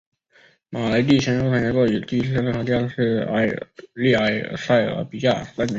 [0.71, 3.59] 马莱蒂先后参加过第一次世界大战和第二次意大
[3.93, 4.15] 利
[4.49, 5.69] 埃塞俄比亚战争。